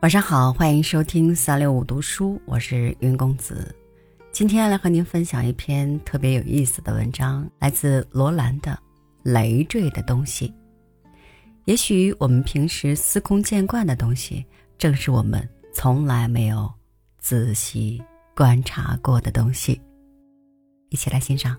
[0.00, 3.74] 晚上好，欢迎收听三六五读书，我是云公子。
[4.30, 8.70] 今天来和您分享一篇特别有意思的文章，来自罗兰的
[9.24, 10.48] 《累赘的东西》。
[11.64, 14.46] 也许我们平时司空见惯的东西，
[14.78, 16.72] 正是我们从来没有
[17.18, 18.00] 仔细
[18.36, 19.80] 观察过的东西。
[20.90, 21.56] 一起来欣赏。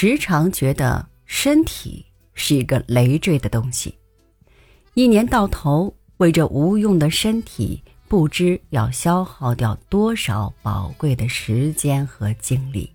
[0.00, 3.98] 时常觉得身体是一个累赘的东西，
[4.94, 12.88] 一年到头为这无用的身体，不知要消耗掉多少宝贵的时间和精力。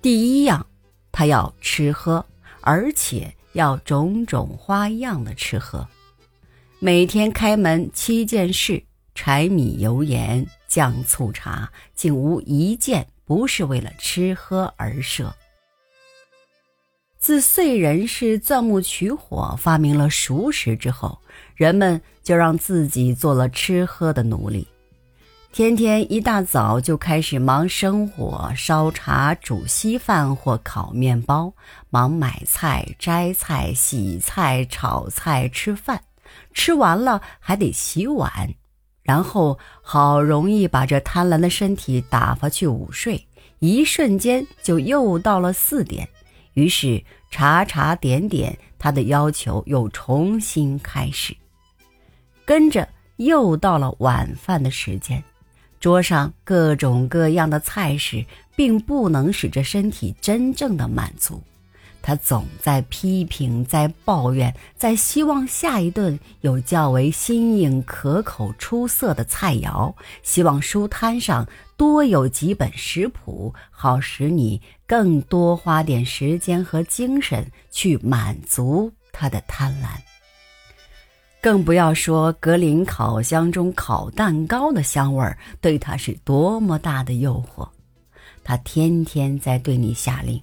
[0.00, 0.64] 第一样，
[1.10, 2.24] 他要吃喝，
[2.60, 5.84] 而且要种种花样的吃喝，
[6.78, 8.80] 每天开门七件事，
[9.16, 13.04] 柴米油盐酱醋茶，竟无一件。
[13.24, 15.34] 不是为了吃喝而设。
[17.18, 21.18] 自燧人氏钻木取火，发明了熟食之后，
[21.54, 24.68] 人们就让自己做了吃喝的奴隶，
[25.50, 31.54] 天天一大早就开始忙生火、烧茶、煮稀饭或烤面包，
[31.88, 36.04] 忙买菜、摘菜、洗菜、炒菜、吃饭，
[36.52, 38.54] 吃完了还得洗碗。
[39.04, 43.24] 然后好容易把这贪婪的身体打发去午睡，
[43.60, 46.08] 一瞬间就又到了四点，
[46.54, 51.36] 于是查查点点，他的要求又重新开始。
[52.46, 55.22] 跟着又到了晚饭的时间，
[55.78, 58.24] 桌上各种各样的菜式，
[58.56, 61.42] 并不能使这身体真正的满足。
[62.06, 71.48] 他总在批评，在抱怨，在希望下一顿有较为新颖、可口、出色的菜肴，希望书摊上
[71.78, 79.98] 多有几本食谱，好使你更多花点时间和精神去满足他的贪婪。
[81.40, 87.66] 更不要说格林烤箱中烤蛋糕的香味儿对他是多么大的诱惑，
[88.42, 90.38] 他天天在对你下令，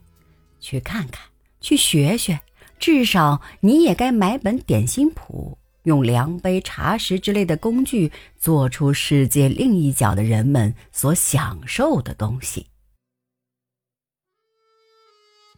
[0.59, 1.30] 去看看。
[1.61, 2.41] 去学学，
[2.79, 12.65] 至少你也该买本点心谱，用量杯、茶匙之类的工具，做出世界另一角的人们所享受的东西。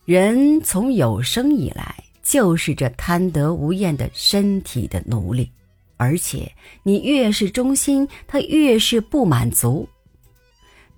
[0.06, 5.50] 人从有生以来就是这贪得无厌的身体的奴隶，
[5.96, 6.52] 而且
[6.84, 9.88] 你越是忠心，他越是不满足。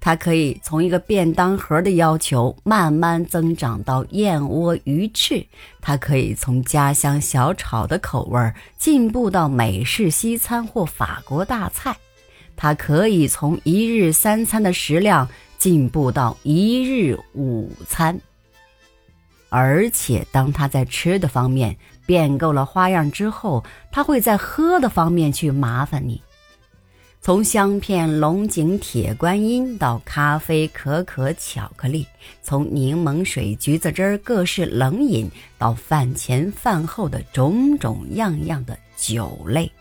[0.06, 5.44] 它可以从一个便当盒的要求慢慢增长到燕窝、鱼翅；
[5.82, 11.92] 它可以从家乡小炒的口味进步到美式西餐或法国大菜；
[12.56, 15.28] 它可以从一日三餐的食量
[15.58, 18.16] 进步到一日午餐。
[19.50, 26.22] 而且，当他在吃的方面变够了花样之后，他会在喝的方面去麻烦你。
[27.26, 32.06] 从香片、龙井、铁观音到咖啡、可可、巧克力；
[32.44, 35.28] 从柠檬水、橘子汁儿、各式冷饮
[35.58, 39.72] 到饭前饭后的种种样样的酒类。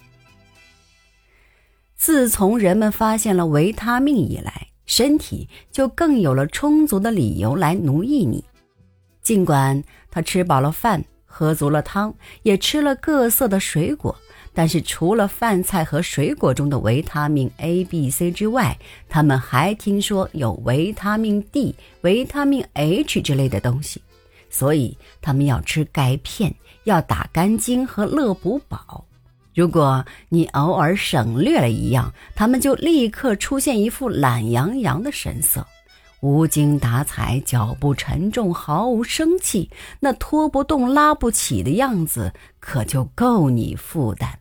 [1.94, 8.42] 自从人们发现了维他命以来，身体就更有了充足的理由来奴役你。
[9.20, 14.16] 尽管他吃饱了饭，喝足了汤，也吃了各色的水果。
[14.54, 18.78] 但是除了饭菜和水果中的维他命 A、B、C 之外，
[19.08, 24.00] 他们还听说有维他命 D、维他命 H 之类的东西，
[24.48, 26.54] 所以他们要吃钙片，
[26.84, 29.04] 要打肝经和乐补宝。
[29.54, 35.66] 如果你偶尔省略了一样，他们就立刻出现一副懒洋洋的神色，
[36.20, 44.38] 无精打采，脚步沉重，毫无生气，那拖不动、拉不起的样子，可就够你负担。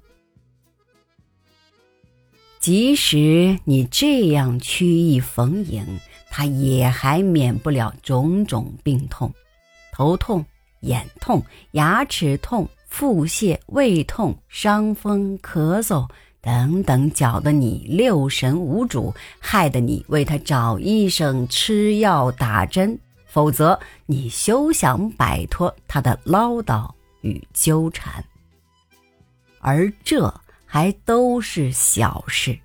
[2.64, 5.86] 即使你这样曲意逢迎，
[6.30, 9.34] 他也还免不了种种病痛：
[9.92, 10.46] 头痛、
[10.80, 16.08] 眼痛、牙齿痛、腹泻、胃痛、伤风、咳嗽
[16.40, 26.90] 等等，搅得你六神无主，害得你为他找医生、吃药、打针，否则你休想摆脱他的唠叨
[27.20, 28.24] 与纠缠。
[29.60, 30.34] 而这。
[30.74, 32.58] 还都是小事，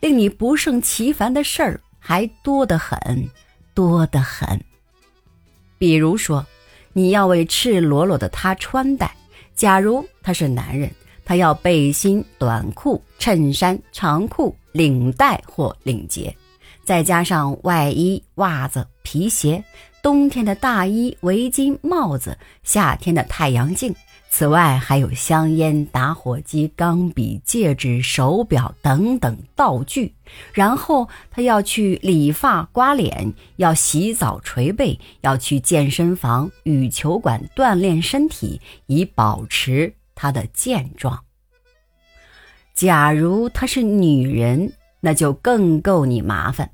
[0.00, 3.30] 令你不胜其烦的事儿还多得很，
[3.72, 4.60] 多得很。
[5.78, 6.44] 比如说，
[6.92, 9.14] 你要为赤裸裸的他穿戴。
[9.54, 10.90] 假如他是男人，
[11.24, 16.34] 他要背心、短裤、衬衫、长裤、领带或领结；
[16.84, 19.62] 再加上外衣、袜子、皮鞋，
[20.02, 23.94] 冬天的大衣、围巾、帽子，夏天的太阳镜。
[24.34, 30.14] 此外，还有香烟、打火机、钢笔、戒指、手表等等道具。
[30.54, 41.22] 然后他要去理发、刮脸，要洗澡、捶背，要去健身房、羽球馆锻炼身体，以保持他的健壮。
[42.74, 46.70] 假如她是女人，那就更够你麻烦。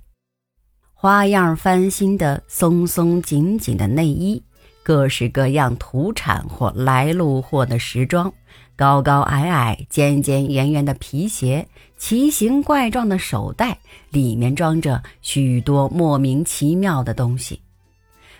[0.94, 4.44] 花样翻新的松松紧紧的内衣。
[4.88, 8.32] 各式各样土产或来路货的时装，
[8.74, 11.68] 高高矮矮、尖尖圆圆的皮鞋，
[11.98, 13.76] 奇形怪状的手袋，
[14.08, 17.60] 里面装着许多莫名其妙的东西。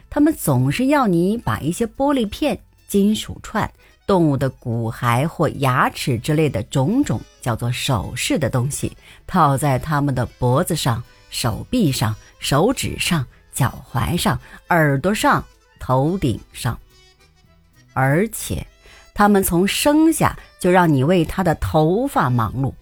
[0.08, 3.70] 他们总是要你把一些玻璃片、金属串、
[4.06, 8.96] 动物的骨骸或牙齿之类的种种叫做首饰的东西
[9.26, 14.40] 套在他们的脖子上、手臂上、手指上、脚踝上、
[14.70, 15.44] 耳朵上。
[15.78, 16.78] 头顶上，
[17.92, 18.66] 而且，
[19.14, 22.72] 他们从生下就让你为他的头发忙碌，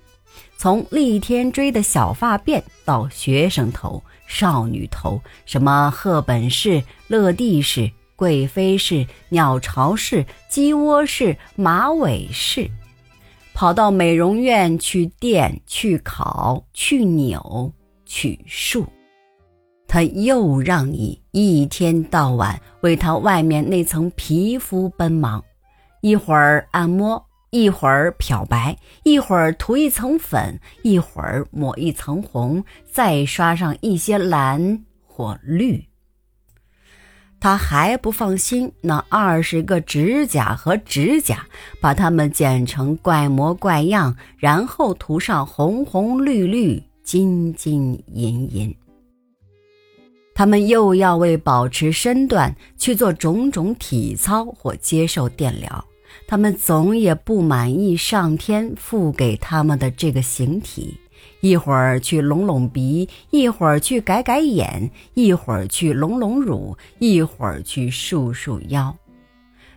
[0.57, 12.71] 从立天追的小发辫到学生头、少女头，什么赫本式、乐蒂式、贵妃式、鸟巢式、鸡窝式、马尾式，
[13.55, 17.73] 跑到美容院去电、去烤、去扭、
[18.05, 18.87] 去束。
[19.89, 25.43] 他又让你一天到晚为他外面那层皮肤奔忙，
[26.01, 35.87] 一会儿按摩，一会儿漂白，一会儿涂一层粉，一会儿抹一层红，再刷上一些蓝或绿。
[37.39, 41.47] 他还不放心那二十个指甲和指甲，
[41.81, 48.75] 把它们剪成怪模怪样，然后涂上红红绿绿、金金银银。
[50.37, 55.83] 他们又要为保持身段去做种种体操或接受电疗，
[56.29, 60.95] 他们总也不满意上天赋给他们的这个形体，
[61.41, 68.95] 一会儿去隆隆鼻，一会儿去改改眼，一会儿去隆隆乳，一会儿去束束腰。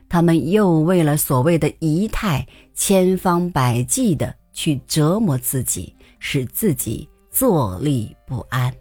[0.09, 8.73] 他们又为了所谓的仪态，千方百计地去折磨自己，使自己坐立不安。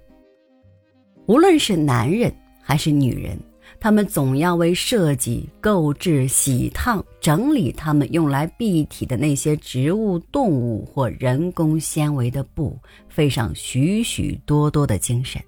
[1.28, 3.38] 无论是男人还是女人，
[3.78, 12.78] 他们总要为设计、购置、洗烫、整理他们用来蔽体的那些植物、动物或人工纤维的布，
[13.10, 15.38] 费上许许多多的精神。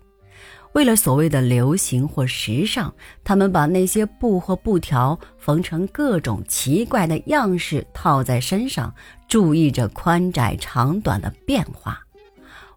[0.75, 2.93] 为了所谓的流行或时尚，
[3.25, 8.94] 他们把那些布或布条缝成各种奇怪的样式，套在身上，
[9.27, 11.99] 注意着宽窄长短的变化。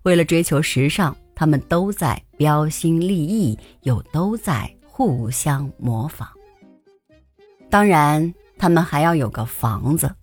[0.03, 1.13] 为了追求时尚。
[1.35, 6.27] 他们都在标新立异，又都在互相模仿。
[7.69, 10.13] 当然，他们还要有个房子，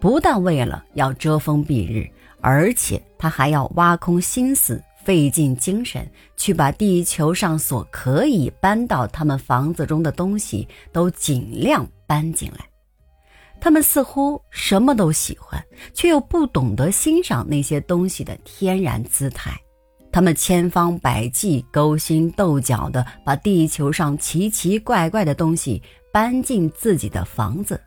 [0.00, 2.10] 不但为了要遮风避日，
[2.40, 12.66] 而且他还要挖空心思、费尽精神，去把地球上所可以搬到他们房子中的东西都尽量搬进来。
[13.58, 19.58] 他们似乎什么都喜欢，却又不懂得欣赏那些东西的天然姿态。
[20.16, 27.78] 他们千方百计、勾心斗角地把地球上奇奇怪怪的东西搬进自己的房子。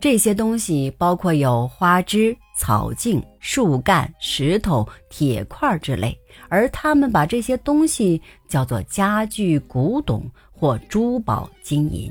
[0.00, 6.16] 这些东西包括有花枝、草茎、树干、石头、铁块之类，
[6.48, 12.10] 而他们把这些东西叫做家具、古董或珠宝、金银。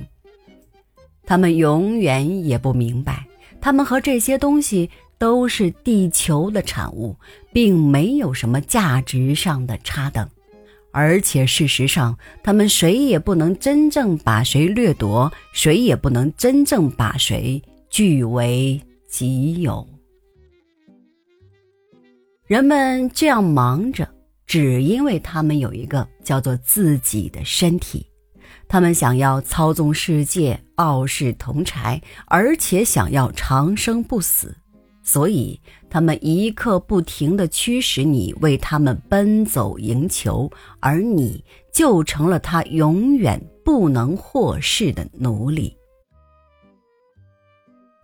[1.26, 3.26] 他们永远也不明白，
[3.60, 4.88] 他们和这些东西。
[5.18, 7.16] 都是地球的产物，
[7.54, 10.30] 并没有什么价值上的差等，
[10.92, 19.88] 而且事实上，他们谁也不能真正把谁掠夺，谁也不能真正把谁据为己有。
[22.46, 24.08] 人们这样忙着，
[24.46, 28.06] 只因为他们有一个叫做自己的身体，
[28.68, 34.56] 他们想要操纵世界，傲视同柴，而且想要长生不死。
[35.08, 45.78] 所以，他们一刻不停地驱使你为他们奔走赢球，而你就成了他永远不能获释的奴隶。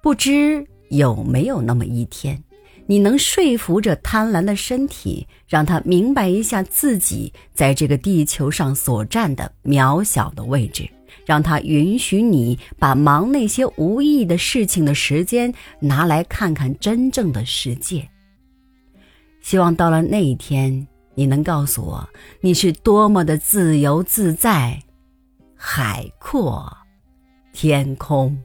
[0.01, 2.43] 不知有没有那么一天，
[2.85, 10.87] 你能说服这贪婪的身体，让他明白一下自己在这个地球上所占的渺小的位置？
[11.31, 18.05] 让他允许你把忙那些无意义的事情的时间拿来看看真正的世界。
[19.39, 20.85] 希望到了那一天，
[21.15, 22.09] 你能告诉我，
[22.41, 24.83] 你是多么的自由自在、
[25.55, 26.69] 海阔
[27.53, 28.37] 天空？